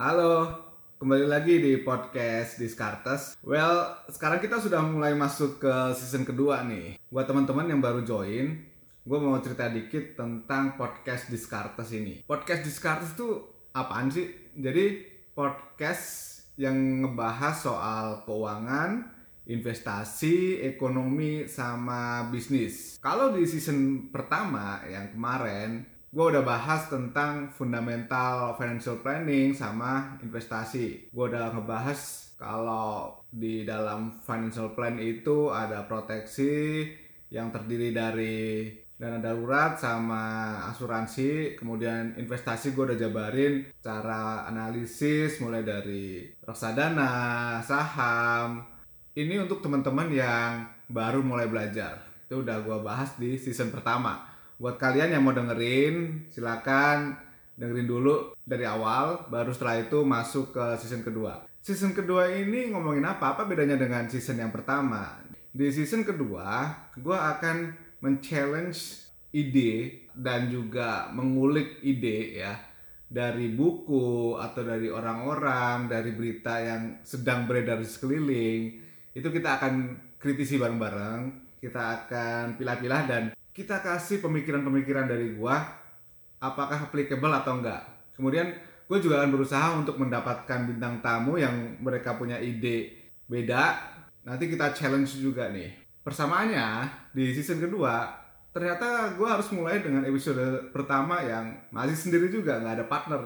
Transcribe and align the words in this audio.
Kembali 0.00 1.28
lagi 1.28 1.60
di 1.60 1.76
podcast 1.84 2.56
Discartes. 2.56 3.36
Well, 3.44 4.00
sekarang 4.08 4.40
kita 4.40 4.56
sudah 4.56 4.80
mulai 4.80 5.12
masuk 5.12 5.60
ke 5.60 5.74
season 5.92 6.24
kedua 6.24 6.64
nih. 6.64 6.96
Buat 7.12 7.28
teman-teman 7.28 7.68
yang 7.68 7.84
baru 7.84 8.00
join, 8.00 8.64
gue 9.04 9.18
mau 9.20 9.36
cerita 9.44 9.68
dikit 9.68 10.16
tentang 10.16 10.80
podcast 10.80 11.28
Discartes 11.28 11.92
ini. 11.92 12.24
Podcast 12.24 12.64
Discartes 12.64 13.12
itu 13.12 13.44
apaan 13.76 14.08
sih? 14.08 14.24
Jadi 14.56 15.04
podcast 15.36 16.48
yang 16.56 17.04
ngebahas 17.04 17.60
soal 17.60 18.24
keuangan, 18.24 19.04
investasi, 19.52 20.64
ekonomi, 20.64 21.44
sama 21.44 22.24
bisnis. 22.32 22.96
Kalau 23.04 23.36
di 23.36 23.44
season 23.44 24.08
pertama 24.08 24.80
yang 24.88 25.12
kemarin, 25.12 25.84
gue 26.10 26.24
udah 26.26 26.42
bahas 26.42 26.90
tentang 26.90 27.54
fundamental 27.54 28.58
financial 28.58 28.98
planning 28.98 29.54
sama 29.54 30.18
investasi. 30.26 31.14
Gue 31.14 31.30
udah 31.30 31.54
ngebahas 31.54 32.30
kalau 32.34 33.22
di 33.30 33.62
dalam 33.62 34.18
financial 34.26 34.74
plan 34.74 34.98
itu 34.98 35.54
ada 35.54 35.86
proteksi 35.86 36.82
yang 37.30 37.54
terdiri 37.54 37.94
dari 37.94 38.66
dana 39.00 39.16
darurat 39.16 39.80
sama 39.80 40.60
asuransi 40.68 41.56
kemudian 41.56 42.20
investasi 42.20 42.76
gue 42.76 42.92
udah 42.92 42.98
jabarin 43.00 43.64
cara 43.80 44.44
analisis 44.44 45.40
mulai 45.40 45.64
dari 45.64 46.28
reksadana 46.44 47.56
saham 47.64 48.60
ini 49.16 49.42
untuk 49.42 49.58
teman-teman 49.58 50.06
yang 50.14 50.70
baru 50.86 51.22
mulai 51.22 51.50
belajar. 51.50 51.98
Itu 52.26 52.46
udah 52.46 52.62
gue 52.62 52.78
bahas 52.78 53.18
di 53.18 53.34
season 53.34 53.74
pertama. 53.74 54.29
Buat 54.60 54.76
kalian 54.76 55.16
yang 55.16 55.24
mau 55.24 55.32
dengerin, 55.32 56.28
silakan 56.28 57.16
dengerin 57.56 57.88
dulu 57.88 58.36
dari 58.44 58.68
awal, 58.68 59.24
baru 59.32 59.56
setelah 59.56 59.80
itu 59.80 60.04
masuk 60.04 60.52
ke 60.52 60.64
season 60.76 61.00
kedua. 61.00 61.48
Season 61.64 61.96
kedua 61.96 62.28
ini 62.28 62.68
ngomongin 62.68 63.08
apa? 63.08 63.32
Apa 63.32 63.48
bedanya 63.48 63.80
dengan 63.80 64.04
season 64.12 64.36
yang 64.36 64.52
pertama? 64.52 65.16
Di 65.48 65.72
season 65.72 66.04
kedua, 66.04 66.76
gue 66.92 67.16
akan 67.16 67.72
men-challenge 68.04 69.08
ide 69.32 70.04
dan 70.12 70.52
juga 70.52 71.08
mengulik 71.08 71.80
ide 71.80 72.44
ya 72.44 72.60
dari 73.08 73.48
buku 73.48 74.36
atau 74.36 74.60
dari 74.60 74.92
orang-orang, 74.92 75.88
dari 75.88 76.12
berita 76.12 76.60
yang 76.60 77.00
sedang 77.00 77.48
beredar 77.48 77.80
di 77.80 77.88
sekeliling 77.88 78.62
itu 79.16 79.28
kita 79.32 79.58
akan 79.58 79.96
kritisi 80.20 80.60
bareng-bareng 80.60 81.48
kita 81.58 81.82
akan 82.04 82.56
pilah-pilah 82.56 83.02
dan 83.04 83.22
kita 83.50 83.82
kasih 83.82 84.22
pemikiran-pemikiran 84.22 85.10
dari 85.10 85.34
gua 85.34 85.60
apakah 86.40 86.88
applicable 86.88 87.30
atau 87.30 87.60
enggak. 87.60 87.82
Kemudian 88.16 88.52
gue 88.90 88.98
juga 88.98 89.22
akan 89.22 89.30
berusaha 89.30 89.66
untuk 89.76 90.00
mendapatkan 90.00 90.66
bintang 90.66 90.98
tamu 90.98 91.38
yang 91.38 91.78
mereka 91.78 92.16
punya 92.16 92.40
ide 92.40 92.90
beda. 93.30 93.78
Nanti 94.26 94.50
kita 94.50 94.74
challenge 94.74 95.20
juga 95.20 95.52
nih. 95.52 95.70
Persamaannya 96.00 96.88
di 97.14 97.30
season 97.36 97.60
kedua 97.60 98.18
ternyata 98.50 99.14
gue 99.14 99.28
harus 99.30 99.46
mulai 99.54 99.78
dengan 99.78 100.02
episode 100.02 100.74
pertama 100.74 101.22
yang 101.22 101.54
masih 101.70 101.94
sendiri 101.94 102.26
juga 102.32 102.58
nggak 102.58 102.74
ada 102.82 102.86
partner. 102.88 103.20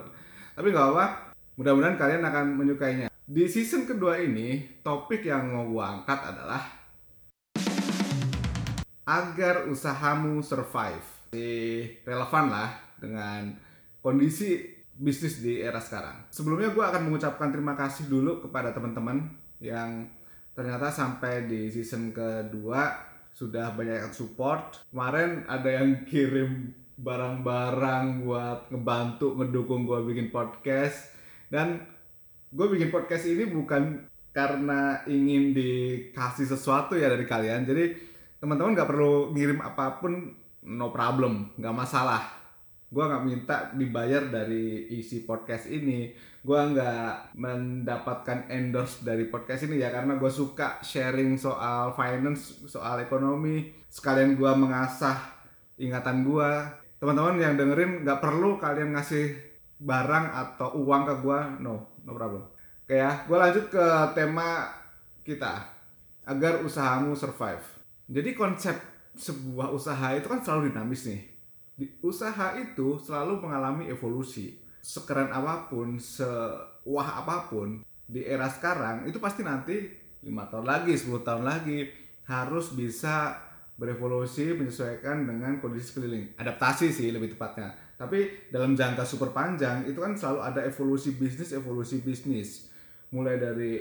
Tapi 0.53 0.69
nggak 0.69 0.89
apa 0.93 1.07
mudah-mudahan 1.55 1.97
kalian 1.97 2.23
akan 2.27 2.47
menyukainya. 2.59 3.09
Di 3.25 3.49
season 3.49 3.89
kedua 3.89 4.21
ini, 4.21 4.61
topik 4.85 5.25
yang 5.25 5.49
mau 5.49 5.65
gue 5.65 5.81
angkat 5.81 6.29
adalah 6.29 6.61
agar 9.05 9.69
usahamu 9.69 10.41
survive. 10.41 11.05
Jadi 11.33 11.87
relevan 12.05 12.47
lah 12.49 12.71
dengan 12.97 13.53
kondisi 14.01 14.65
bisnis 14.97 15.41
di 15.45 15.61
era 15.61 15.81
sekarang. 15.81 16.29
Sebelumnya 16.33 16.73
gue 16.73 16.85
akan 16.85 17.03
mengucapkan 17.11 17.53
terima 17.53 17.77
kasih 17.77 18.09
dulu 18.09 18.45
kepada 18.49 18.73
teman-teman 18.73 19.29
yang 19.61 20.09
ternyata 20.55 20.89
sampai 20.89 21.51
di 21.51 21.69
season 21.69 22.15
kedua 22.15 22.95
sudah 23.35 23.75
banyak 23.75 24.07
yang 24.09 24.15
support. 24.15 24.87
Kemarin 24.89 25.43
ada 25.51 25.69
yang 25.69 26.07
kirim 26.07 26.71
barang-barang 26.95 28.23
buat 28.23 28.71
ngebantu 28.71 29.35
ngedukung 29.35 29.83
gue 29.83 30.15
bikin 30.15 30.31
podcast 30.31 31.11
dan 31.51 31.83
gue 32.55 32.67
bikin 32.71 32.95
podcast 32.95 33.27
ini 33.27 33.51
bukan 33.51 34.07
karena 34.31 35.03
ingin 35.11 35.51
dikasih 35.51 36.47
sesuatu 36.47 36.95
ya 36.95 37.11
dari 37.11 37.27
kalian 37.27 37.67
jadi 37.67 38.14
teman-teman 38.45 38.77
nggak 38.77 38.91
perlu 38.93 39.33
ngirim 39.33 39.57
apa 39.65 40.05
pun 40.05 40.29
no 40.69 40.93
problem 40.93 41.57
nggak 41.57 41.73
masalah. 41.73 42.21
Gue 42.93 43.01
nggak 43.01 43.25
minta 43.25 43.57
dibayar 43.73 44.29
dari 44.29 44.85
isi 44.93 45.25
podcast 45.25 45.65
ini. 45.73 46.13
Gue 46.45 46.61
nggak 46.61 47.33
mendapatkan 47.41 48.53
endorse 48.53 49.01
dari 49.01 49.33
podcast 49.33 49.65
ini 49.65 49.81
ya 49.81 49.89
karena 49.89 50.21
gue 50.21 50.29
suka 50.29 50.77
sharing 50.85 51.41
soal 51.41 51.97
finance 51.97 52.69
soal 52.69 53.01
ekonomi. 53.01 53.73
Sekalian 53.89 54.37
gue 54.37 54.53
mengasah 54.53 55.17
ingatan 55.81 56.29
gue 56.29 56.51
teman-teman 57.01 57.41
yang 57.41 57.57
dengerin 57.57 58.05
nggak 58.05 58.21
perlu 58.21 58.61
kalian 58.61 58.93
ngasih 58.93 59.41
barang 59.81 60.27
atau 60.37 60.77
uang 60.85 61.03
ke 61.09 61.15
gue 61.25 61.41
no 61.65 61.97
no 62.05 62.13
problem. 62.13 62.45
Oke 62.85 63.01
ya, 63.01 63.25
gue 63.25 63.39
lanjut 63.41 63.73
ke 63.73 63.85
tema 64.13 64.69
kita. 65.25 65.65
Agar 66.29 66.61
usahamu 66.61 67.17
survive. 67.17 67.84
Jadi 68.09 68.31
konsep 68.37 68.77
sebuah 69.15 69.71
usaha 69.73 70.13
itu 70.17 70.27
kan 70.27 70.43
selalu 70.43 70.75
dinamis 70.75 71.09
nih. 71.09 71.23
Di 71.75 71.87
usaha 72.05 72.55
itu 72.59 73.01
selalu 73.01 73.41
mengalami 73.41 73.89
evolusi. 73.89 74.61
Sekeren 74.85 75.33
apa 75.33 75.67
pun, 75.73 75.97
sewah 75.97 77.09
apa 77.25 77.49
pun 77.49 77.81
di 78.05 78.21
era 78.21 78.45
sekarang 78.53 79.09
itu 79.09 79.17
pasti 79.17 79.41
nanti 79.41 79.89
lima 80.21 80.45
tahun 80.49 80.69
lagi, 80.69 80.93
10 80.93 81.25
tahun 81.25 81.45
lagi 81.45 81.89
harus 82.29 82.73
bisa 82.73 83.37
berevolusi 83.77 84.57
menyesuaikan 84.57 85.29
dengan 85.29 85.61
kondisi 85.61 85.93
sekeliling. 85.93 86.37
Adaptasi 86.41 86.89
sih 86.93 87.13
lebih 87.13 87.37
tepatnya. 87.37 87.75
Tapi 87.95 88.49
dalam 88.49 88.73
jangka 88.75 89.05
super 89.05 89.31
panjang 89.31 89.85
itu 89.85 90.01
kan 90.01 90.17
selalu 90.17 90.41
ada 90.41 90.61
evolusi 90.65 91.15
bisnis, 91.15 91.53
evolusi 91.53 92.01
bisnis. 92.01 92.71
Mulai 93.13 93.37
dari 93.37 93.73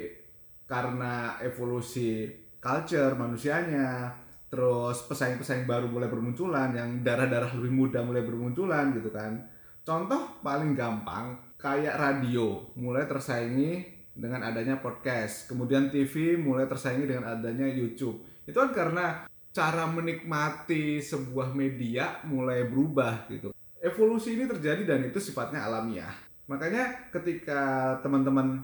karena 0.67 1.39
evolusi 1.41 2.27
culture 2.63 3.11
manusianya, 3.19 4.15
terus 4.47 5.03
pesaing-pesaing 5.11 5.67
baru 5.67 5.91
mulai 5.91 6.07
bermunculan, 6.07 6.71
yang 6.71 7.03
darah-darah 7.03 7.51
lebih 7.59 7.75
muda 7.75 7.99
mulai 7.99 8.23
bermunculan 8.23 8.95
gitu 8.95 9.11
kan. 9.11 9.43
Contoh 9.83 10.39
paling 10.39 10.71
gampang 10.79 11.35
kayak 11.59 11.99
radio 11.99 12.63
mulai 12.79 13.03
tersaingi 13.03 13.83
dengan 14.15 14.47
adanya 14.47 14.79
podcast, 14.79 15.51
kemudian 15.51 15.91
TV 15.91 16.39
mulai 16.39 16.63
tersaingi 16.71 17.03
dengan 17.03 17.35
adanya 17.35 17.67
YouTube. 17.67 18.23
Itu 18.47 18.63
kan 18.63 18.71
karena 18.71 19.27
cara 19.51 19.83
menikmati 19.91 21.03
sebuah 21.03 21.51
media 21.51 22.23
mulai 22.23 22.63
berubah 22.63 23.27
gitu 23.27 23.51
evolusi 23.83 24.39
ini 24.39 24.47
terjadi 24.47 24.87
dan 24.87 25.03
itu 25.03 25.19
sifatnya 25.19 25.67
alamiah. 25.67 26.15
Makanya 26.47 27.11
ketika 27.11 27.93
teman-teman 27.99 28.63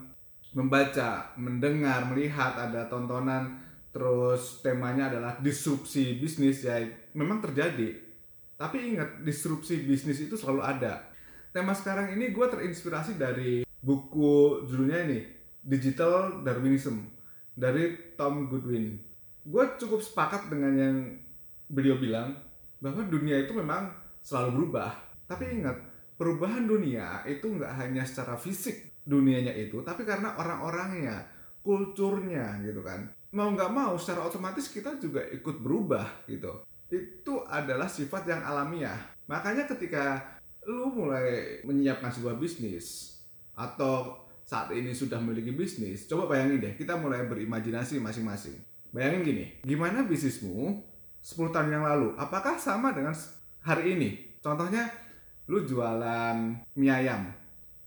membaca, 0.56 1.30
mendengar, 1.36 2.08
melihat 2.08 2.56
ada 2.56 2.88
tontonan 2.88 3.60
terus 3.90 4.62
temanya 4.62 5.10
adalah 5.10 5.32
disrupsi 5.42 6.18
bisnis 6.18 6.62
ya 6.62 6.78
memang 7.14 7.42
terjadi. 7.42 7.98
Tapi 8.60 8.94
ingat 8.94 9.24
disrupsi 9.24 9.82
bisnis 9.82 10.20
itu 10.20 10.36
selalu 10.36 10.62
ada. 10.62 11.10
Tema 11.50 11.74
sekarang 11.74 12.14
ini 12.14 12.30
gue 12.30 12.46
terinspirasi 12.46 13.18
dari 13.18 13.66
buku 13.80 14.62
judulnya 14.68 15.08
ini 15.10 15.20
Digital 15.64 16.44
Darwinism 16.46 17.10
dari 17.56 18.14
Tom 18.14 18.46
Goodwin. 18.46 19.00
Gue 19.42 19.64
cukup 19.80 20.04
sepakat 20.04 20.52
dengan 20.52 20.72
yang 20.76 20.96
beliau 21.66 21.96
bilang 21.98 22.36
bahwa 22.78 23.02
dunia 23.08 23.40
itu 23.40 23.56
memang 23.56 23.90
selalu 24.20 24.62
berubah 24.62 25.10
tapi 25.30 25.62
ingat, 25.62 25.78
perubahan 26.18 26.66
dunia 26.66 27.22
itu 27.22 27.46
nggak 27.46 27.78
hanya 27.78 28.02
secara 28.02 28.34
fisik 28.34 28.98
dunianya 29.06 29.54
itu, 29.54 29.78
tapi 29.86 30.02
karena 30.02 30.34
orang-orangnya, 30.34 31.22
kulturnya 31.62 32.58
gitu 32.66 32.82
kan. 32.82 33.06
Mau 33.30 33.54
nggak 33.54 33.70
mau 33.70 33.94
secara 33.94 34.26
otomatis 34.26 34.66
kita 34.70 34.98
juga 34.98 35.22
ikut 35.30 35.62
berubah 35.62 36.26
gitu. 36.26 36.66
Itu 36.90 37.46
adalah 37.46 37.86
sifat 37.86 38.26
yang 38.26 38.42
alamiah. 38.42 38.98
Makanya 39.30 39.70
ketika 39.70 40.36
lu 40.66 40.90
mulai 40.90 41.62
menyiapkan 41.62 42.10
sebuah 42.10 42.34
bisnis 42.34 43.16
atau 43.54 44.26
saat 44.42 44.74
ini 44.74 44.90
sudah 44.90 45.22
memiliki 45.22 45.54
bisnis, 45.54 46.10
coba 46.10 46.34
bayangin 46.34 46.58
deh, 46.58 46.74
kita 46.74 46.98
mulai 46.98 47.22
berimajinasi 47.30 48.02
masing-masing. 48.02 48.58
Bayangin 48.90 49.22
gini, 49.22 49.44
gimana 49.62 50.02
bisnismu 50.02 50.82
10 51.22 51.54
tahun 51.54 51.70
yang 51.70 51.86
lalu? 51.86 52.18
Apakah 52.18 52.58
sama 52.58 52.90
dengan 52.90 53.14
hari 53.62 53.94
ini? 53.94 54.10
Contohnya, 54.42 54.90
lu 55.50 55.66
jualan 55.66 56.38
mie 56.78 56.94
ayam 56.94 57.26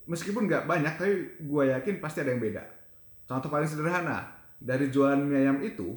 meskipun 0.04 0.52
nggak 0.52 0.68
banyak 0.68 0.94
tapi 1.00 1.14
gue 1.40 1.64
yakin 1.72 2.04
pasti 2.04 2.20
ada 2.20 2.36
yang 2.36 2.44
beda 2.44 2.60
contoh 3.24 3.48
paling 3.48 3.72
sederhana 3.72 4.28
dari 4.64 4.88
jualan 4.88 5.20
mie 5.20 5.44
ayam 5.44 5.60
itu 5.60 5.92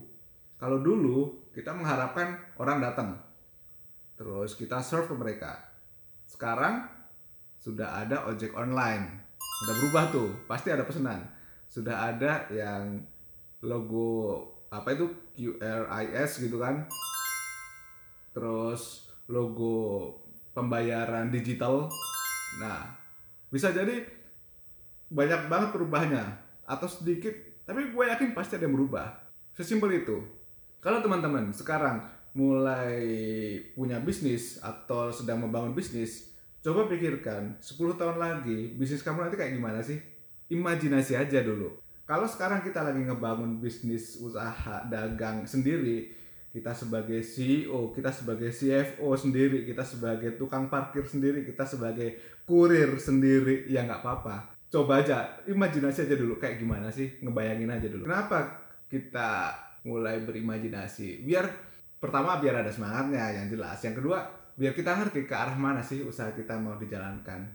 kalau 0.58 0.82
dulu 0.82 1.46
kita 1.54 1.70
mengharapkan 1.70 2.34
orang 2.58 2.82
datang. 2.82 3.14
Terus 4.18 4.58
kita 4.58 4.82
serve 4.82 5.06
ke 5.06 5.14
mereka. 5.14 5.52
Sekarang 6.26 6.82
sudah 7.62 8.02
ada 8.02 8.26
ojek 8.26 8.50
online. 8.58 9.22
Udah 9.38 9.74
berubah 9.78 10.04
tuh 10.10 10.28
pasti 10.50 10.74
ada 10.74 10.82
pesanan. 10.82 11.22
Sudah 11.70 12.10
ada 12.10 12.50
yang 12.50 13.06
logo 13.62 14.42
apa 14.74 14.98
itu? 14.98 15.06
QRIS 15.36 16.42
gitu 16.42 16.58
kan. 16.58 16.90
Terus 18.34 19.06
logo 19.30 20.10
pembayaran 20.56 21.30
digital. 21.30 21.86
Nah 22.58 22.98
bisa 23.52 23.70
jadi 23.70 24.02
banyak 25.06 25.46
banget 25.46 25.70
perubahannya 25.70 26.26
atau 26.66 26.88
sedikit 26.90 27.45
tapi 27.66 27.90
gue 27.90 28.04
yakin 28.06 28.30
pasti 28.32 28.56
ada 28.56 28.64
yang 28.64 28.78
berubah. 28.78 29.18
Sesimpel 29.52 30.06
itu. 30.06 30.22
Kalau 30.78 31.02
teman-teman 31.02 31.50
sekarang 31.50 32.06
mulai 32.36 33.02
punya 33.74 33.98
bisnis 33.98 34.62
atau 34.62 35.10
sedang 35.10 35.42
membangun 35.42 35.72
bisnis 35.74 36.30
coba 36.60 36.84
pikirkan 36.86 37.56
10 37.62 37.96
tahun 37.96 38.16
lagi 38.20 38.76
bisnis 38.76 39.00
kamu 39.00 39.26
nanti 39.26 39.36
kayak 39.36 39.58
gimana 39.58 39.82
sih? 39.82 39.98
Imajinasi 40.46 41.18
aja 41.18 41.42
dulu. 41.42 41.74
Kalau 42.06 42.30
sekarang 42.30 42.62
kita 42.62 42.86
lagi 42.86 43.02
ngebangun 43.02 43.58
bisnis 43.58 44.14
usaha 44.22 44.86
dagang 44.86 45.42
sendiri 45.42 46.14
kita 46.56 46.72
sebagai 46.72 47.20
CEO, 47.20 47.92
kita 47.92 48.08
sebagai 48.08 48.48
CFO 48.48 49.12
sendiri, 49.12 49.68
kita 49.68 49.84
sebagai 49.84 50.40
tukang 50.40 50.72
parkir 50.72 51.04
sendiri, 51.04 51.44
kita 51.44 51.68
sebagai 51.68 52.16
kurir 52.48 52.96
sendiri, 52.96 53.68
ya 53.68 53.84
nggak 53.84 54.00
apa-apa. 54.00 54.55
Coba 54.66 55.00
aja, 55.00 55.30
imajinasi 55.46 56.10
aja 56.10 56.16
dulu 56.18 56.36
kayak 56.36 56.58
gimana 56.58 56.90
sih, 56.90 57.06
ngebayangin 57.22 57.70
aja 57.70 57.86
dulu. 57.86 58.04
Kenapa 58.04 58.66
kita 58.90 59.54
mulai 59.86 60.22
berimajinasi? 60.26 61.22
Biar 61.22 61.46
pertama 61.96 62.42
biar 62.42 62.60
ada 62.60 62.70
semangatnya 62.70 63.30
yang 63.30 63.46
jelas, 63.46 63.78
yang 63.86 63.94
kedua 63.94 64.26
biar 64.56 64.72
kita 64.72 64.96
ngerti 64.96 65.28
ke 65.28 65.34
arah 65.36 65.54
mana 65.54 65.84
sih 65.84 66.02
usaha 66.02 66.32
kita 66.34 66.58
mau 66.58 66.74
dijalankan. 66.80 67.46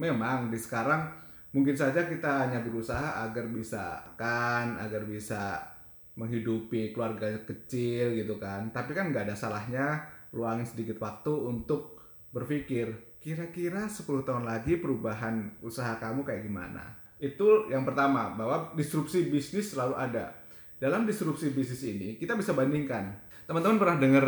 Memang 0.00 0.50
di 0.50 0.58
sekarang 0.58 1.06
mungkin 1.52 1.76
saja 1.76 2.08
kita 2.08 2.48
hanya 2.48 2.64
berusaha 2.64 3.22
agar 3.22 3.46
bisa 3.52 4.00
kan, 4.18 4.80
agar 4.80 5.04
bisa 5.04 5.72
menghidupi 6.16 6.92
keluarga 6.92 7.32
kecil 7.48 8.12
gitu 8.12 8.36
kan 8.36 8.68
tapi 8.68 8.92
kan 8.92 9.08
nggak 9.08 9.32
ada 9.32 9.36
salahnya 9.36 10.04
luangin 10.36 10.68
sedikit 10.68 11.00
waktu 11.00 11.32
untuk 11.32 12.04
berpikir 12.32 12.92
kira-kira 13.22 13.86
10 13.86 14.26
tahun 14.26 14.44
lagi 14.44 14.82
perubahan 14.82 15.62
usaha 15.62 15.94
kamu 16.02 16.26
kayak 16.26 16.42
gimana? 16.42 16.98
Itu 17.22 17.70
yang 17.70 17.86
pertama 17.86 18.34
bahwa 18.34 18.74
disrupsi 18.74 19.30
bisnis 19.30 19.70
selalu 19.70 19.94
ada. 19.94 20.34
Dalam 20.82 21.06
disrupsi 21.06 21.54
bisnis 21.54 21.86
ini 21.86 22.18
kita 22.18 22.34
bisa 22.34 22.50
bandingkan. 22.50 23.14
Teman-teman 23.46 23.78
pernah 23.78 23.96
dengar 24.02 24.26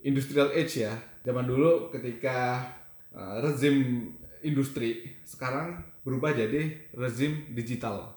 industrial 0.00 0.48
age 0.56 0.88
ya? 0.88 0.96
Zaman 1.28 1.44
dulu 1.44 1.92
ketika 1.92 2.64
uh, 3.12 3.44
rezim 3.44 4.08
industri 4.40 5.12
sekarang 5.28 5.84
berubah 6.00 6.32
jadi 6.32 6.88
rezim 6.96 7.52
digital. 7.52 8.16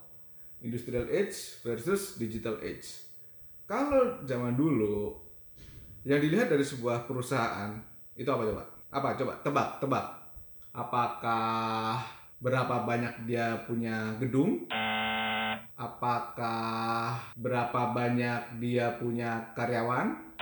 Industrial 0.64 1.12
age 1.12 1.60
versus 1.68 2.16
digital 2.16 2.56
age. 2.64 3.04
Kalau 3.68 4.24
zaman 4.24 4.56
dulu 4.56 5.20
yang 6.08 6.24
dilihat 6.24 6.48
dari 6.48 6.64
sebuah 6.64 7.04
perusahaan 7.04 7.76
itu 8.16 8.32
apa 8.32 8.48
coba? 8.48 8.79
Apa 8.90 9.14
coba? 9.14 9.38
Tebak, 9.46 9.70
tebak. 9.78 10.06
Apakah 10.74 12.02
berapa 12.42 12.90
banyak 12.90 13.30
dia 13.30 13.62
punya 13.70 14.18
gedung? 14.18 14.66
Apakah 15.78 17.22
berapa 17.38 17.94
banyak 17.94 18.58
dia 18.58 18.98
punya 18.98 19.54
karyawan? 19.54 20.34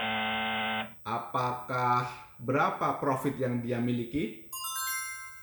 Apakah 1.04 2.08
berapa 2.40 2.96
profit 2.96 3.36
yang 3.36 3.60
dia 3.60 3.76
miliki? 3.84 4.48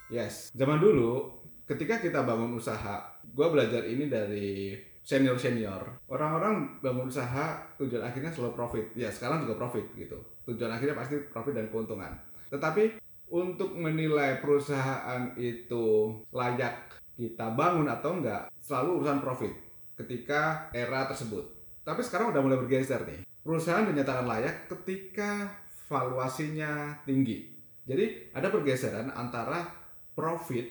Yes, 0.10 0.50
zaman 0.58 0.82
dulu 0.82 1.30
ketika 1.70 2.02
kita 2.02 2.26
bangun 2.26 2.58
usaha, 2.58 3.06
gue 3.22 3.48
belajar 3.54 3.86
ini 3.86 4.10
dari 4.10 4.74
senior 5.06 5.38
senior. 5.38 6.02
Orang-orang 6.10 6.82
bangun 6.82 7.14
usaha 7.14 7.70
tujuan 7.78 8.02
akhirnya 8.02 8.34
selalu 8.34 8.58
profit. 8.58 8.86
Ya 8.98 9.14
sekarang 9.14 9.46
juga 9.46 9.62
profit 9.62 9.94
gitu. 9.94 10.18
Tujuan 10.50 10.74
akhirnya 10.74 10.98
pasti 10.98 11.22
profit 11.30 11.54
dan 11.54 11.70
keuntungan. 11.70 12.34
Tetapi 12.50 13.02
untuk 13.34 13.74
menilai 13.74 14.38
perusahaan 14.40 15.34
itu 15.38 16.14
layak 16.30 16.94
kita 17.16 17.52
bangun 17.56 17.88
atau 17.88 18.20
enggak 18.20 18.52
selalu 18.60 19.02
urusan 19.02 19.20
profit 19.24 19.54
ketika 19.96 20.70
era 20.76 21.08
tersebut. 21.08 21.44
Tapi 21.82 22.02
sekarang 22.04 22.36
udah 22.36 22.42
mulai 22.44 22.60
bergeser 22.60 23.02
nih. 23.08 23.24
Perusahaan 23.46 23.86
dinyatakan 23.86 24.26
layak 24.26 24.68
ketika 24.68 25.48
valuasinya 25.86 26.98
tinggi. 27.06 27.54
Jadi 27.86 28.34
ada 28.34 28.50
pergeseran 28.50 29.14
antara 29.14 29.70
profit 30.18 30.66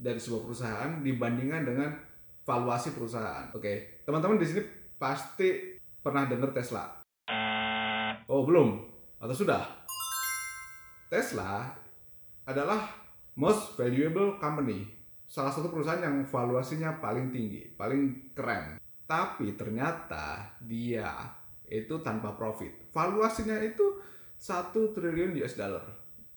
dari 0.00 0.16
sebuah 0.16 0.42
perusahaan 0.48 0.90
dibandingkan 1.04 1.62
dengan 1.68 1.90
valuasi 2.48 2.96
perusahaan. 2.96 3.52
Oke, 3.52 4.02
teman-teman 4.08 4.40
di 4.40 4.46
sini 4.48 4.62
pasti 4.96 5.76
pernah 6.00 6.24
dengar 6.24 6.56
Tesla. 6.56 7.04
Oh 8.24 8.48
belum? 8.48 8.80
Atau 9.20 9.44
sudah? 9.44 9.83
Tesla 11.14 11.70
adalah 12.50 12.90
most 13.38 13.78
valuable 13.78 14.34
company, 14.42 14.82
salah 15.30 15.54
satu 15.54 15.70
perusahaan 15.70 16.02
yang 16.02 16.26
valuasinya 16.26 16.98
paling 16.98 17.30
tinggi, 17.30 17.70
paling 17.78 18.34
keren. 18.34 18.82
Tapi 19.06 19.54
ternyata 19.54 20.58
dia 20.58 21.14
itu 21.70 22.02
tanpa 22.02 22.34
profit. 22.34 22.90
Valuasinya 22.90 23.62
itu 23.62 24.02
satu 24.34 24.90
triliun 24.90 25.38
US 25.38 25.54
dollar. 25.54 25.86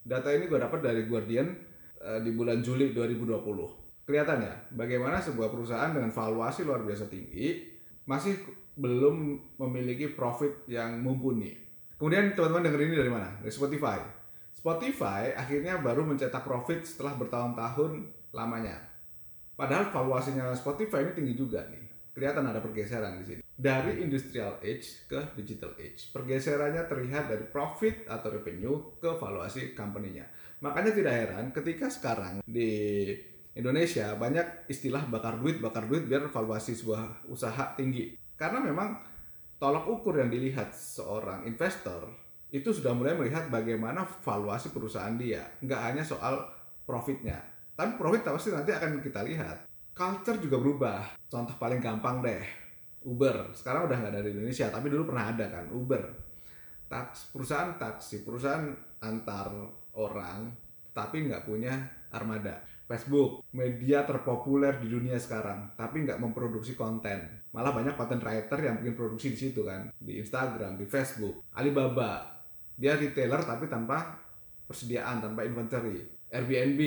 Data 0.06 0.30
ini 0.30 0.46
gue 0.46 0.62
dapat 0.62 0.86
dari 0.86 1.10
Guardian 1.10 1.68
Eh, 1.98 2.22
di 2.22 2.30
bulan 2.30 2.62
Juli 2.62 2.94
2020. 2.94 4.06
Kelihatan 4.06 4.46
ya, 4.46 4.54
bagaimana 4.72 5.18
sebuah 5.18 5.50
perusahaan 5.50 5.90
dengan 5.90 6.14
valuasi 6.14 6.62
luar 6.64 6.86
biasa 6.86 7.10
tinggi 7.10 7.66
masih 8.06 8.38
belum 8.78 9.42
memiliki 9.58 10.14
profit 10.14 10.70
yang 10.70 11.02
mumpuni. 11.02 11.58
Kemudian 11.98 12.38
teman-teman 12.38 12.70
denger 12.70 12.82
ini 12.86 12.96
dari 12.96 13.12
mana? 13.12 13.30
Dari 13.42 13.50
Spotify. 13.50 13.98
Spotify 14.58 15.38
akhirnya 15.38 15.78
baru 15.78 16.02
mencetak 16.02 16.42
profit 16.42 16.82
setelah 16.82 17.14
bertahun-tahun 17.14 18.10
lamanya. 18.34 18.82
Padahal 19.54 19.94
valuasinya 19.94 20.50
Spotify 20.58 21.06
ini 21.06 21.14
tinggi 21.14 21.34
juga 21.38 21.62
nih. 21.70 21.86
Kelihatan 22.18 22.50
ada 22.50 22.58
pergeseran 22.58 23.22
di 23.22 23.26
sini. 23.26 23.42
Dari 23.46 24.02
industrial 24.02 24.58
age 24.66 25.06
ke 25.06 25.38
digital 25.38 25.78
age. 25.78 26.10
Pergeserannya 26.10 26.90
terlihat 26.90 27.30
dari 27.30 27.46
profit 27.46 28.10
atau 28.10 28.34
revenue 28.34 28.98
ke 28.98 29.14
valuasi 29.22 29.78
company-nya. 29.78 30.26
Makanya 30.66 30.92
tidak 30.94 31.14
heran 31.14 31.46
ketika 31.54 31.94
sekarang 31.94 32.42
di 32.42 33.14
Indonesia 33.54 34.18
banyak 34.18 34.70
istilah 34.70 35.06
bakar 35.06 35.38
duit, 35.38 35.62
bakar 35.62 35.86
duit 35.86 36.10
biar 36.10 36.34
valuasi 36.34 36.74
sebuah 36.74 37.30
usaha 37.30 37.78
tinggi. 37.78 38.18
Karena 38.34 38.62
memang 38.62 38.98
tolak 39.62 39.86
ukur 39.86 40.18
yang 40.18 40.30
dilihat 40.34 40.74
seorang 40.74 41.46
investor 41.46 42.27
itu 42.48 42.70
sudah 42.72 42.96
mulai 42.96 43.14
melihat 43.14 43.52
bagaimana 43.52 44.08
valuasi 44.24 44.72
perusahaan 44.72 45.16
dia. 45.20 45.44
Nggak 45.60 45.82
hanya 45.84 46.04
soal 46.04 46.48
profitnya. 46.88 47.38
Tapi 47.76 48.00
profit 48.00 48.26
pasti 48.26 48.50
nanti 48.56 48.72
akan 48.72 49.04
kita 49.04 49.22
lihat. 49.28 49.68
Culture 49.94 50.40
juga 50.40 50.58
berubah. 50.62 51.02
Contoh 51.28 51.56
paling 51.60 51.84
gampang 51.84 52.24
deh. 52.24 52.44
Uber. 53.04 53.52
Sekarang 53.54 53.86
udah 53.88 53.98
nggak 54.00 54.14
ada 54.14 54.22
di 54.24 54.32
Indonesia, 54.34 54.68
tapi 54.72 54.88
dulu 54.90 55.12
pernah 55.12 55.32
ada 55.32 55.46
kan. 55.52 55.66
Uber. 55.70 56.04
Taks, 56.88 57.36
perusahaan 57.36 57.76
taksi, 57.76 58.24
perusahaan 58.24 58.72
antar 59.04 59.52
orang 59.98 60.68
tapi 60.98 61.30
nggak 61.30 61.46
punya 61.46 61.78
armada. 62.10 62.66
Facebook, 62.88 63.44
media 63.52 64.08
terpopuler 64.08 64.80
di 64.80 64.88
dunia 64.88 65.20
sekarang, 65.20 65.76
tapi 65.76 66.08
nggak 66.08 66.24
memproduksi 66.24 66.74
konten. 66.74 67.20
Malah 67.52 67.76
banyak 67.76 68.00
content 68.00 68.24
writer 68.24 68.58
yang 68.64 68.80
bikin 68.80 68.96
produksi 68.96 69.36
di 69.36 69.38
situ 69.38 69.62
kan, 69.68 69.92
di 70.00 70.24
Instagram, 70.24 70.80
di 70.80 70.88
Facebook. 70.88 71.44
Alibaba, 71.52 72.37
dia 72.78 72.94
retailer 72.94 73.42
tapi 73.42 73.66
tanpa 73.66 74.16
persediaan, 74.70 75.20
tanpa 75.20 75.44
inventory. 75.44 76.06
Airbnb, 76.30 76.82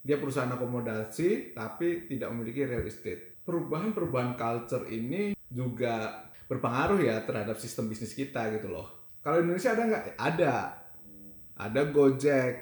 dia 0.00 0.16
perusahaan 0.16 0.50
akomodasi 0.50 1.52
tapi 1.52 2.08
tidak 2.08 2.32
memiliki 2.32 2.64
real 2.64 2.86
estate. 2.88 3.44
Perubahan-perubahan 3.44 4.34
culture 4.34 4.88
ini 4.88 5.36
juga 5.52 6.24
berpengaruh 6.48 6.98
ya 7.04 7.22
terhadap 7.22 7.60
sistem 7.60 7.92
bisnis 7.92 8.16
kita 8.16 8.48
gitu 8.56 8.72
loh. 8.72 8.88
Kalau 9.20 9.44
Indonesia 9.44 9.76
ada 9.76 9.82
nggak? 9.84 10.04
Ada 10.16 10.54
ada 11.60 11.80
Gojek 11.92 12.52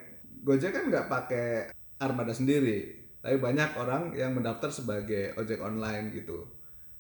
Gojek 0.42 0.74
kan 0.74 0.84
nggak 0.90 1.06
pakai 1.06 1.70
armada 2.02 2.34
sendiri 2.34 2.98
tapi 3.22 3.38
banyak 3.38 3.78
orang 3.78 4.14
yang 4.14 4.34
mendaftar 4.34 4.70
sebagai 4.70 5.34
ojek 5.38 5.58
online 5.62 6.10
gitu 6.14 6.46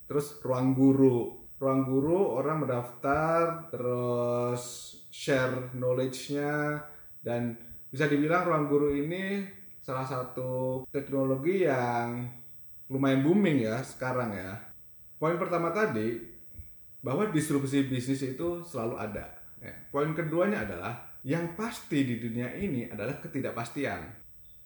terus 0.06 0.38
ruang 0.42 0.74
guru 0.74 1.46
ruang 1.58 1.82
guru 1.86 2.38
orang 2.38 2.66
mendaftar 2.66 3.70
terus 3.70 4.94
share 5.18 5.74
knowledge-nya 5.74 6.78
dan 7.18 7.58
bisa 7.90 8.06
dibilang 8.06 8.46
ruang 8.46 8.70
guru 8.70 8.94
ini 8.94 9.42
salah 9.82 10.06
satu 10.06 10.86
teknologi 10.94 11.66
yang 11.66 12.30
lumayan 12.86 13.26
booming 13.26 13.66
ya 13.66 13.82
sekarang 13.82 14.30
ya 14.30 14.54
poin 15.18 15.34
pertama 15.34 15.74
tadi 15.74 16.22
bahwa 17.02 17.26
disrupsi 17.34 17.90
bisnis 17.90 18.22
itu 18.22 18.62
selalu 18.62 18.94
ada 18.94 19.26
ya. 19.58 19.74
poin 19.90 20.14
keduanya 20.14 20.62
adalah 20.62 21.08
yang 21.26 21.58
pasti 21.58 22.06
di 22.06 22.22
dunia 22.22 22.54
ini 22.54 22.86
adalah 22.86 23.18
ketidakpastian. 23.18 24.00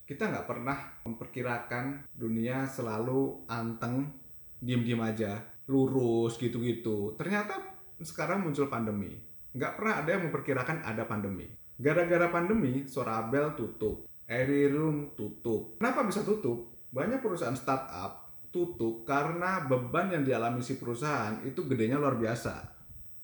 Kita 0.05 0.29
nggak 0.29 0.47
pernah 0.47 0.79
memperkirakan 1.09 2.13
dunia 2.13 2.69
selalu 2.69 3.49
anteng 3.49 4.13
diem-diem 4.61 5.01
aja, 5.01 5.41
lurus 5.67 6.37
gitu-gitu. 6.37 7.17
Ternyata 7.17 7.57
sekarang 8.05 8.45
muncul 8.45 8.69
pandemi. 8.69 9.32
Nggak 9.53 9.73
pernah 9.77 9.95
ada 10.01 10.11
yang 10.13 10.23
memperkirakan 10.29 10.79
ada 10.85 11.05
pandemi. 11.05 11.49
Gara-gara 11.77 12.29
pandemi, 12.33 12.89
Sorabel 12.89 13.53
tutup, 13.53 14.09
Airy 14.25 14.73
Room 14.73 15.13
tutup. 15.13 15.77
Kenapa 15.77 16.05
bisa 16.09 16.25
tutup? 16.25 16.73
Banyak 16.93 17.21
perusahaan 17.21 17.57
startup 17.57 18.23
tutup 18.53 19.09
karena 19.09 19.65
beban 19.65 20.13
yang 20.13 20.23
dialami 20.23 20.61
si 20.61 20.77
perusahaan 20.77 21.41
itu 21.45 21.65
gedenya 21.65 21.97
luar 21.97 22.21
biasa. 22.21 22.53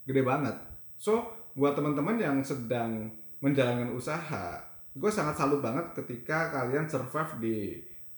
Gede 0.08 0.24
banget. 0.24 0.56
So, 0.96 1.28
buat 1.52 1.76
teman-teman 1.76 2.16
yang 2.16 2.40
sedang 2.40 3.12
menjalankan 3.44 3.92
usaha, 3.92 4.56
gue 4.96 5.10
sangat 5.12 5.36
salut 5.36 5.60
banget 5.60 5.94
ketika 5.94 6.50
kalian 6.50 6.88
survive 6.88 7.32
di 7.38 7.56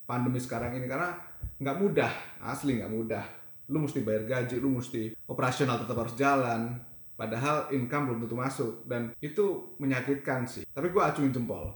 pandemi 0.06 0.38
sekarang 0.38 0.78
ini 0.78 0.86
karena 0.86 1.12
nggak 1.60 1.76
mudah, 1.76 2.12
asli 2.40 2.78
nggak 2.78 2.94
mudah. 2.94 3.26
Lu 3.70 3.84
mesti 3.84 4.02
bayar 4.02 4.24
gaji, 4.26 4.56
lu 4.58 4.80
mesti 4.80 5.14
operasional 5.28 5.82
tetap 5.82 5.98
harus 5.98 6.14
jalan, 6.18 6.78
padahal 7.20 7.68
income 7.68 8.08
belum 8.08 8.24
tentu 8.24 8.36
masuk 8.40 8.72
dan 8.88 9.12
itu 9.20 9.76
menyakitkan 9.76 10.48
sih. 10.48 10.64
Tapi 10.64 10.88
gue 10.88 11.02
acungin 11.04 11.36
jempol. 11.36 11.68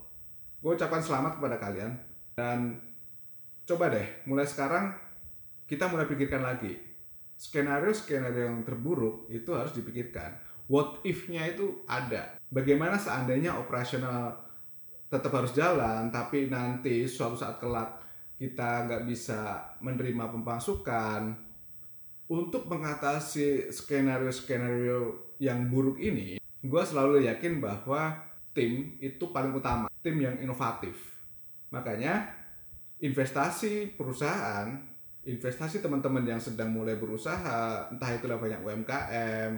Gue 0.65 0.73
ucapkan 0.73 1.05
selamat 1.05 1.37
kepada 1.37 1.61
kalian 1.61 1.93
dan 2.33 2.81
coba 3.69 3.93
deh 3.93 4.25
mulai 4.25 4.49
sekarang 4.49 4.97
kita 5.69 5.85
mulai 5.93 6.09
pikirkan 6.09 6.41
lagi 6.41 6.95
skenario-skenario 7.37 8.49
yang 8.49 8.63
terburuk 8.63 9.27
itu 9.29 9.51
harus 9.53 9.75
dipikirkan. 9.75 10.39
What 10.71 11.05
if-nya 11.05 11.45
itu 11.53 11.85
ada. 11.85 12.41
Bagaimana 12.49 12.97
seandainya 12.97 13.59
operasional 13.59 14.33
tetap 15.13 15.31
harus 15.37 15.53
jalan, 15.53 16.09
tapi 16.09 16.49
nanti 16.49 17.05
suatu 17.05 17.37
saat 17.37 17.61
kelak 17.61 18.01
kita 18.41 18.89
nggak 18.89 19.05
bisa 19.05 19.61
menerima 19.85 20.33
pemasukan. 20.33 21.37
Untuk 22.25 22.65
mengatasi 22.73 23.69
skenario-skenario 23.69 25.34
yang 25.45 25.69
buruk 25.69 26.01
ini, 26.01 26.41
gue 26.41 26.83
selalu 26.89 27.29
yakin 27.29 27.61
bahwa 27.61 28.17
tim 28.57 28.97
itu 28.97 29.29
paling 29.29 29.53
utama, 29.53 29.93
tim 30.01 30.17
yang 30.17 30.41
inovatif. 30.41 30.97
Makanya 31.69 32.33
investasi 33.05 33.93
perusahaan 33.93 34.95
investasi 35.25 35.81
teman-teman 35.81 36.25
yang 36.25 36.41
sedang 36.41 36.69
mulai 36.69 37.01
berusaha, 37.01 37.89
entah 37.89 38.11
itu 38.13 38.29
levelnya 38.29 38.61
UMKM 38.61 39.53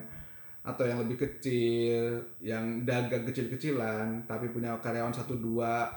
atau 0.67 0.83
yang 0.87 0.99
lebih 1.03 1.27
kecil, 1.27 2.23
yang 2.43 2.87
dagang 2.87 3.27
kecil-kecilan 3.27 4.27
tapi 4.27 4.51
punya 4.51 4.79
karyawan 4.79 5.15
satu 5.15 5.35
dua, 5.39 5.91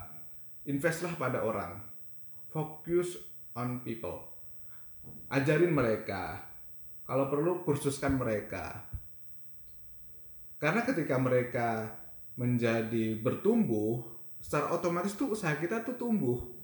investlah 0.65 1.13
pada 1.17 1.45
orang. 1.45 1.77
Fokus 2.49 3.17
on 3.53 3.85
people. 3.85 4.25
Ajarin 5.29 5.73
mereka. 5.73 6.41
Kalau 7.05 7.29
perlu 7.29 7.61
kursuskan 7.61 8.17
mereka. 8.17 8.88
Karena 10.59 10.83
ketika 10.83 11.15
mereka 11.15 11.87
menjadi 12.35 13.15
bertumbuh, 13.19 14.03
secara 14.43 14.75
otomatis 14.75 15.15
tuh 15.15 15.35
usaha 15.35 15.55
kita 15.55 15.83
tuh 15.83 15.95
tumbuh 15.95 16.59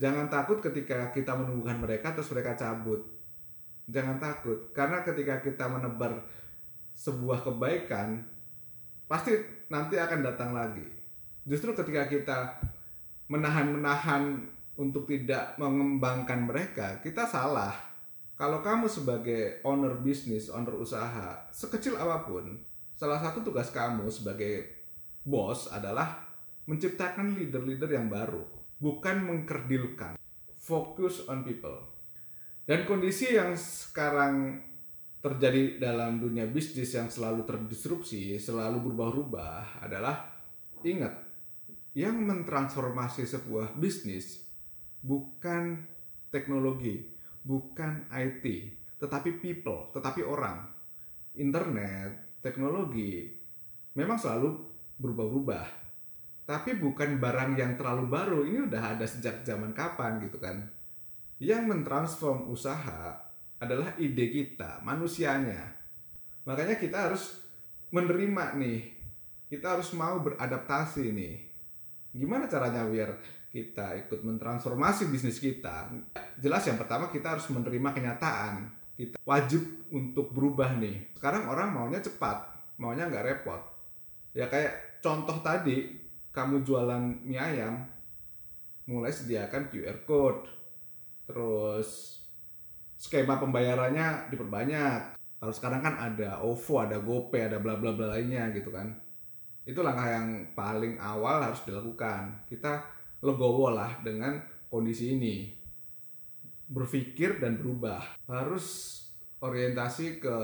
Jangan 0.00 0.32
takut 0.32 0.64
ketika 0.64 1.12
kita 1.12 1.36
menumbuhkan 1.36 1.76
mereka 1.76 2.16
terus 2.16 2.32
mereka 2.32 2.56
cabut. 2.56 3.04
Jangan 3.92 4.16
takut 4.16 4.72
karena 4.72 5.04
ketika 5.04 5.44
kita 5.44 5.68
menebar 5.68 6.24
sebuah 6.96 7.44
kebaikan 7.44 8.24
pasti 9.04 9.36
nanti 9.68 10.00
akan 10.00 10.24
datang 10.24 10.56
lagi. 10.56 10.86
Justru 11.44 11.76
ketika 11.76 12.08
kita 12.08 12.38
menahan-menahan 13.28 14.48
untuk 14.80 15.04
tidak 15.04 15.58
mengembangkan 15.60 16.40
mereka, 16.48 17.02
kita 17.04 17.28
salah. 17.28 17.91
Kalau 18.42 18.58
kamu 18.58 18.90
sebagai 18.90 19.62
owner 19.62 20.02
bisnis, 20.02 20.50
owner 20.50 20.74
usaha, 20.74 21.46
sekecil 21.54 21.94
apa 21.94 22.26
pun, 22.26 22.58
salah 22.98 23.22
satu 23.22 23.46
tugas 23.46 23.70
kamu 23.70 24.10
sebagai 24.10 24.66
bos 25.22 25.70
adalah 25.70 26.26
menciptakan 26.66 27.38
leader-leader 27.38 27.86
yang 27.94 28.10
baru 28.10 28.42
bukan 28.82 29.30
mengkerdilkan. 29.30 30.18
Fokus 30.58 31.30
on 31.30 31.46
people. 31.46 31.86
Dan 32.66 32.82
kondisi 32.82 33.30
yang 33.30 33.54
sekarang 33.54 34.58
terjadi 35.22 35.78
dalam 35.78 36.18
dunia 36.18 36.50
bisnis 36.50 36.98
yang 36.98 37.06
selalu 37.06 37.46
terdisrupsi, 37.46 38.42
selalu 38.42 38.90
berubah-ubah 38.90 39.86
adalah 39.86 40.34
ingat, 40.82 41.14
yang 41.94 42.18
mentransformasi 42.18 43.22
sebuah 43.22 43.78
bisnis 43.78 44.42
bukan 44.98 45.86
teknologi, 46.34 47.06
bukan 47.42 48.06
IT, 48.10 48.44
tetapi 48.98 49.42
people, 49.42 49.90
tetapi 49.94 50.22
orang. 50.22 50.66
Internet, 51.32 52.38
teknologi 52.44 53.30
memang 53.96 54.18
selalu 54.20 54.62
berubah-ubah. 55.00 55.68
Tapi 56.42 56.76
bukan 56.76 57.16
barang 57.22 57.54
yang 57.56 57.78
terlalu 57.78 58.04
baru 58.10 58.40
ini 58.44 58.66
udah 58.68 58.98
ada 58.98 59.06
sejak 59.06 59.46
zaman 59.46 59.72
kapan 59.72 60.20
gitu 60.22 60.36
kan. 60.42 60.68
Yang 61.38 61.62
mentransform 61.70 62.50
usaha 62.52 63.18
adalah 63.62 63.94
ide 63.96 64.26
kita 64.28 64.82
manusianya. 64.82 65.72
Makanya 66.44 66.76
kita 66.76 67.08
harus 67.10 67.40
menerima 67.94 68.58
nih 68.58 69.02
kita 69.52 69.76
harus 69.76 69.92
mau 69.92 70.16
beradaptasi 70.16 71.12
nih. 71.12 71.36
Gimana 72.16 72.48
caranya 72.48 72.88
biar 72.88 73.20
kita 73.52 74.00
ikut 74.08 74.24
mentransformasi 74.24 75.12
bisnis 75.12 75.36
kita 75.36 75.92
jelas 76.40 76.64
yang 76.64 76.80
pertama 76.80 77.12
kita 77.12 77.36
harus 77.36 77.46
menerima 77.52 77.92
kenyataan. 77.92 78.72
Kita 78.92 79.16
wajib 79.24 79.88
untuk 79.92 80.32
berubah 80.32 80.76
nih. 80.76 81.12
Sekarang 81.16 81.48
orang 81.48 81.72
maunya 81.72 82.00
cepat 82.00 82.52
maunya 82.80 83.08
nggak 83.08 83.26
repot. 83.26 83.60
Ya 84.32 84.48
kayak 84.48 85.00
contoh 85.04 85.38
tadi 85.44 86.00
kamu 86.32 86.64
jualan 86.64 87.02
mie 87.22 87.40
ayam 87.40 87.84
mulai 88.88 89.12
sediakan 89.12 89.68
QR 89.68 89.98
code. 90.08 90.48
Terus 91.28 92.20
skema 92.96 93.36
pembayarannya 93.38 94.32
diperbanyak. 94.32 95.18
Kalau 95.42 95.54
sekarang 95.54 95.82
kan 95.82 95.94
ada 95.98 96.38
OVO 96.42 96.74
ada 96.78 97.02
GoPay 97.02 97.50
ada 97.50 97.58
bla 97.58 97.74
bla 97.76 97.94
bla 97.94 98.14
lainnya 98.14 98.50
gitu 98.54 98.70
kan. 98.70 98.90
Itu 99.62 99.82
langkah 99.82 100.10
yang 100.10 100.54
paling 100.58 100.98
awal 100.98 101.42
harus 101.42 101.62
dilakukan. 101.66 102.46
Kita 102.50 102.82
legowo 103.22 103.70
lah 103.70 104.02
dengan 104.02 104.42
kondisi 104.68 105.14
ini 105.14 105.48
berpikir 106.66 107.38
dan 107.38 107.60
berubah 107.60 108.18
harus 108.26 108.98
orientasi 109.38 110.18
ke 110.18 110.36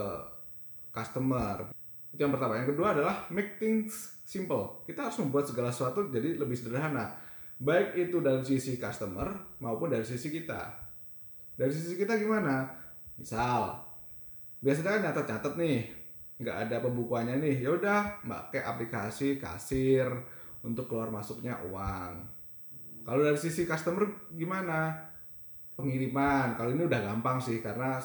customer 0.94 1.78
itu 2.12 2.20
yang 2.24 2.32
pertama 2.32 2.56
yang 2.56 2.68
kedua 2.68 2.96
adalah 2.96 3.28
make 3.28 3.60
things 3.60 4.18
simple. 4.24 4.82
Kita 4.88 5.08
harus 5.08 5.20
membuat 5.20 5.44
segala 5.48 5.68
sesuatu 5.68 6.08
jadi 6.08 6.40
lebih 6.40 6.56
sederhana. 6.56 7.12
Baik 7.58 7.94
itu 7.94 8.22
dari 8.22 8.40
sisi 8.42 8.80
customer 8.80 9.28
maupun 9.60 9.92
dari 9.92 10.06
sisi 10.06 10.32
kita. 10.32 10.72
Dari 11.58 11.72
sisi 11.74 11.98
kita 11.98 12.16
gimana? 12.16 12.70
Misal, 13.18 13.74
biasanya 14.62 14.94
kan 14.94 15.00
nyatet-nyatet 15.10 15.54
nih, 15.58 15.78
nggak 16.38 16.56
ada 16.66 16.76
pembukuannya 16.86 17.34
nih. 17.42 17.66
Ya 17.66 17.70
udah, 17.74 18.22
pakai 18.22 18.62
aplikasi 18.62 19.42
kasir 19.42 20.06
untuk 20.62 20.86
keluar 20.86 21.10
masuknya 21.10 21.58
uang. 21.66 22.37
Kalau 23.08 23.24
dari 23.24 23.40
sisi 23.40 23.64
customer 23.64 24.04
gimana? 24.36 24.92
Pengiriman. 25.72 26.52
Kalau 26.60 26.76
ini 26.76 26.84
udah 26.84 27.00
gampang 27.00 27.40
sih 27.40 27.64
karena 27.64 27.96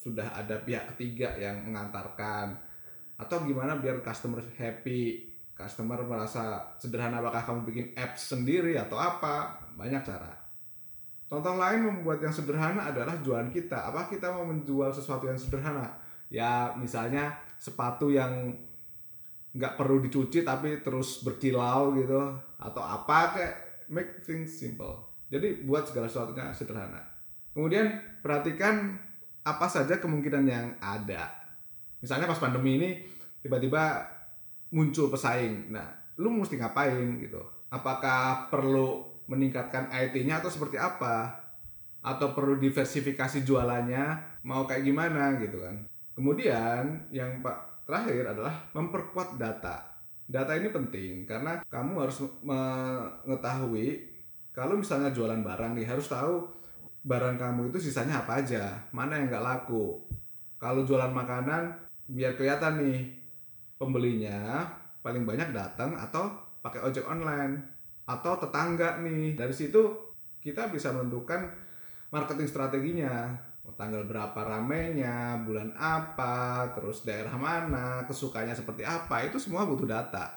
sudah 0.00 0.32
ada 0.32 0.56
pihak 0.64 0.96
ketiga 0.96 1.36
yang 1.36 1.60
mengantarkan. 1.60 2.56
Atau 3.20 3.44
gimana 3.44 3.76
biar 3.76 4.00
customer 4.00 4.40
happy? 4.56 5.34
customer 5.54 6.02
merasa 6.02 6.74
sederhana 6.82 7.22
apakah 7.22 7.42
kamu 7.46 7.60
bikin 7.70 7.86
apps 7.94 8.34
sendiri 8.34 8.74
atau 8.74 8.98
apa 8.98 9.54
banyak 9.78 10.02
cara 10.02 10.34
contoh 11.30 11.54
lain 11.54 11.86
membuat 11.86 12.18
yang 12.20 12.34
sederhana 12.34 12.90
adalah 12.90 13.14
jualan 13.22 13.48
kita 13.54 13.94
apa 13.94 14.10
kita 14.10 14.34
mau 14.34 14.44
menjual 14.44 14.90
sesuatu 14.90 15.30
yang 15.30 15.38
sederhana 15.38 15.94
ya 16.26 16.74
misalnya 16.74 17.38
sepatu 17.56 18.10
yang 18.10 18.50
nggak 19.54 19.78
perlu 19.78 20.02
dicuci 20.02 20.42
tapi 20.42 20.82
terus 20.82 21.22
berkilau 21.22 21.94
gitu 21.94 22.18
atau 22.58 22.82
apa 22.82 23.18
kayak 23.30 23.54
make 23.88 24.22
things 24.24 24.54
simple 24.54 25.04
jadi 25.28 25.64
buat 25.64 25.88
segala 25.88 26.06
sesuatunya 26.06 26.52
sederhana 26.54 27.02
kemudian 27.52 28.00
perhatikan 28.20 28.98
apa 29.44 29.66
saja 29.68 30.00
kemungkinan 30.00 30.44
yang 30.46 30.66
ada 30.80 31.32
misalnya 32.00 32.28
pas 32.28 32.40
pandemi 32.40 32.80
ini 32.80 32.90
tiba-tiba 33.44 34.14
muncul 34.74 35.06
pesaing. 35.06 35.70
Nah, 35.70 35.86
lu 36.18 36.34
mesti 36.34 36.58
ngapain 36.58 37.22
gitu? 37.22 37.38
Apakah 37.70 38.50
perlu 38.50 39.06
meningkatkan 39.30 39.86
IT-nya 39.94 40.42
atau 40.42 40.50
seperti 40.50 40.80
apa? 40.82 41.44
Atau 42.02 42.34
perlu 42.34 42.58
diversifikasi 42.58 43.46
jualannya? 43.46 44.40
Mau 44.42 44.66
kayak 44.66 44.82
gimana 44.82 45.38
gitu 45.38 45.62
kan? 45.62 45.86
Kemudian 46.18 47.06
yang 47.14 47.38
Pak 47.40 47.86
terakhir 47.86 48.34
adalah 48.34 48.66
memperkuat 48.74 49.38
data. 49.38 49.93
Data 50.24 50.56
ini 50.56 50.72
penting 50.72 51.28
karena 51.28 51.60
kamu 51.68 52.08
harus 52.08 52.24
mengetahui 52.40 54.00
kalau 54.54 54.78
misalnya 54.78 55.12
jualan 55.12 55.44
barang 55.44 55.76
nih 55.76 55.84
harus 55.84 56.08
tahu 56.08 56.48
barang 57.04 57.36
kamu 57.36 57.68
itu 57.68 57.90
sisanya 57.90 58.24
apa 58.24 58.40
aja, 58.40 58.80
mana 58.88 59.20
yang 59.20 59.28
nggak 59.28 59.44
laku. 59.44 60.00
Kalau 60.56 60.88
jualan 60.88 61.12
makanan, 61.12 61.76
biar 62.08 62.32
kelihatan 62.40 62.80
nih 62.80 63.12
pembelinya 63.76 64.64
paling 65.04 65.28
banyak 65.28 65.52
datang 65.52 65.92
atau 66.00 66.32
pakai 66.64 66.80
ojek 66.80 67.04
online 67.04 67.60
atau 68.08 68.40
tetangga 68.40 69.04
nih. 69.04 69.36
Dari 69.36 69.52
situ 69.52 69.92
kita 70.40 70.72
bisa 70.72 70.96
menentukan 70.96 71.52
marketing 72.08 72.48
strateginya. 72.48 73.36
Tanggal 73.74 74.06
berapa 74.06 74.38
ramenya, 74.38 75.42
bulan 75.42 75.74
apa, 75.74 76.70
terus 76.78 77.02
daerah 77.02 77.34
mana, 77.34 78.06
kesukanya 78.06 78.54
seperti 78.54 78.86
apa, 78.86 79.26
itu 79.26 79.40
semua 79.40 79.66
butuh 79.66 79.88
data. 79.88 80.30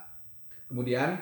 Kemudian 0.65 1.13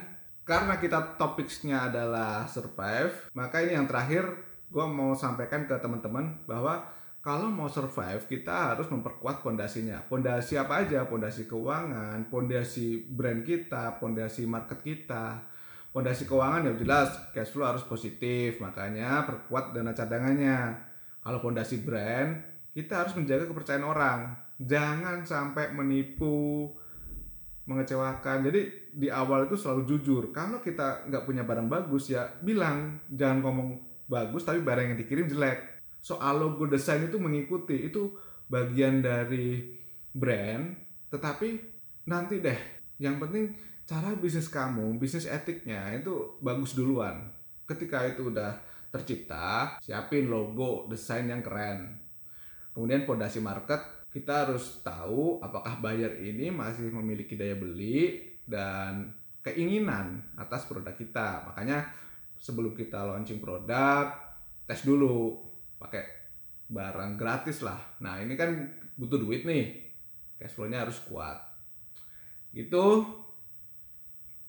karena 0.46 0.78
kita 0.80 1.18
topiknya 1.20 1.92
adalah 1.92 2.46
survive, 2.46 3.34
maka 3.36 3.66
ini 3.66 3.76
yang 3.76 3.90
terakhir 3.90 4.24
gue 4.70 4.86
mau 4.86 5.18
sampaikan 5.18 5.66
ke 5.66 5.76
teman-teman 5.82 6.46
bahwa 6.46 6.86
kalau 7.26 7.50
mau 7.50 7.66
survive 7.66 8.22
kita 8.30 8.78
harus 8.78 8.86
memperkuat 8.86 9.42
pondasinya. 9.42 9.98
Pondasi 10.06 10.62
apa 10.62 10.86
aja? 10.86 11.10
Pondasi 11.10 11.50
keuangan, 11.50 12.30
pondasi 12.30 13.02
brand 13.02 13.42
kita, 13.42 13.98
pondasi 13.98 14.46
market 14.46 14.86
kita. 14.86 15.42
Pondasi 15.90 16.30
keuangan 16.30 16.70
ya 16.70 16.74
jelas 16.78 17.10
cash 17.34 17.50
flow 17.50 17.66
harus 17.66 17.82
positif, 17.82 18.62
makanya 18.62 19.26
perkuat 19.26 19.74
dana 19.74 19.90
cadangannya. 19.98 20.85
Kalau 21.26 21.42
pondasi 21.42 21.82
brand, 21.82 22.38
kita 22.78 23.02
harus 23.02 23.18
menjaga 23.18 23.50
kepercayaan 23.50 23.82
orang. 23.82 24.20
Jangan 24.62 25.26
sampai 25.26 25.74
menipu, 25.74 26.70
mengecewakan. 27.66 28.46
Jadi 28.46 28.94
di 28.94 29.10
awal 29.10 29.50
itu 29.50 29.58
selalu 29.58 29.90
jujur. 29.90 30.30
Kalau 30.30 30.62
kita 30.62 31.10
nggak 31.10 31.26
punya 31.26 31.42
barang 31.42 31.66
bagus 31.66 32.14
ya 32.14 32.30
bilang, 32.46 33.02
jangan 33.10 33.42
ngomong 33.42 33.70
bagus 34.06 34.46
tapi 34.46 34.62
barang 34.62 34.94
yang 34.94 34.98
dikirim 35.02 35.26
jelek 35.26 35.76
soal 36.06 36.38
logo 36.38 36.70
desain 36.70 37.02
itu 37.02 37.18
mengikuti 37.18 37.90
itu 37.90 38.14
bagian 38.46 39.02
dari 39.02 39.74
brand 40.14 40.78
tetapi 41.10 41.58
nanti 42.06 42.38
deh 42.38 42.60
yang 43.02 43.18
penting 43.18 43.58
cara 43.90 44.14
bisnis 44.14 44.46
kamu 44.46 45.02
bisnis 45.02 45.26
etiknya 45.26 45.90
itu 45.98 46.38
bagus 46.46 46.78
duluan 46.78 47.34
ketika 47.66 48.06
itu 48.06 48.30
udah 48.30 48.54
tercipta 48.96 49.76
siapin 49.84 50.32
logo 50.32 50.88
desain 50.88 51.28
yang 51.28 51.44
keren 51.44 52.00
kemudian 52.72 53.04
pondasi 53.04 53.44
market 53.44 54.08
kita 54.16 54.48
harus 54.48 54.80
tahu 54.80 55.44
apakah 55.44 55.84
buyer 55.84 56.16
ini 56.24 56.48
masih 56.48 56.88
memiliki 56.88 57.36
daya 57.36 57.60
beli 57.60 58.24
dan 58.48 59.12
keinginan 59.44 60.24
atas 60.40 60.64
produk 60.64 60.96
kita 60.96 61.52
makanya 61.52 61.92
sebelum 62.40 62.72
kita 62.72 63.04
launching 63.04 63.44
produk 63.44 64.16
tes 64.64 64.82
dulu 64.88 65.44
pakai 65.76 66.04
barang 66.66 67.14
gratis 67.18 67.62
lah. 67.62 67.78
Nah 68.02 68.22
ini 68.22 68.34
kan 68.34 68.50
butuh 68.98 69.22
duit 69.22 69.46
nih, 69.46 69.94
cash 70.42 70.58
flow-nya 70.58 70.86
harus 70.86 70.98
kuat. 71.06 71.38
Itu 72.56 73.06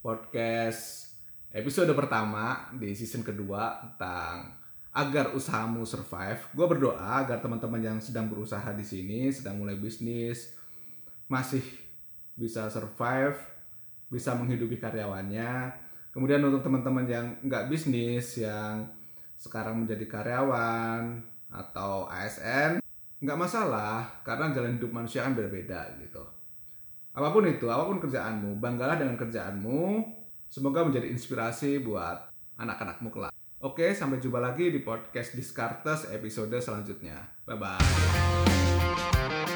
podcast 0.00 1.12
episode 1.56 1.88
pertama 1.96 2.68
di 2.76 2.92
season 2.92 3.24
kedua 3.24 3.80
tentang 3.80 4.52
agar 4.92 5.32
usahamu 5.32 5.88
survive. 5.88 6.44
Gue 6.52 6.66
berdoa 6.68 7.24
agar 7.24 7.40
teman-teman 7.40 7.80
yang 7.80 7.98
sedang 8.00 8.28
berusaha 8.28 8.76
di 8.76 8.84
sini, 8.84 9.32
sedang 9.32 9.56
mulai 9.56 9.80
bisnis, 9.80 10.52
masih 11.32 11.64
bisa 12.36 12.68
survive, 12.68 13.40
bisa 14.12 14.36
menghidupi 14.36 14.76
karyawannya. 14.76 15.72
Kemudian 16.12 16.44
untuk 16.44 16.60
teman-teman 16.60 17.08
yang 17.08 17.26
nggak 17.44 17.72
bisnis, 17.72 18.40
yang 18.40 18.88
sekarang 19.36 19.84
menjadi 19.84 20.04
karyawan 20.08 21.20
atau 21.52 22.08
ASN 22.08 22.80
nggak 23.20 23.38
masalah 23.40 24.04
karena 24.24 24.52
jalan 24.52 24.76
hidup 24.76 24.92
manusia 24.92 25.24
kan 25.24 25.32
berbeda 25.32 25.96
gitu 26.04 26.20
apa 27.16 27.32
pun 27.32 27.48
itu 27.48 27.64
apa 27.68 27.88
pun 27.88 27.96
kerjaanmu 27.96 28.60
banggalah 28.60 29.00
dengan 29.00 29.16
kerjaanmu 29.16 30.04
semoga 30.50 30.86
menjadi 30.86 31.10
inspirasi 31.10 31.82
buat 31.82 32.30
anak-anakmu 32.56 33.12
kelak. 33.12 33.32
Oke 33.64 33.96
sampai 33.96 34.20
jumpa 34.20 34.36
lagi 34.36 34.68
di 34.68 34.84
podcast 34.84 35.32
Discartes 35.32 36.12
episode 36.12 36.60
selanjutnya. 36.60 37.24
Bye 37.48 37.56
bye 37.56 39.55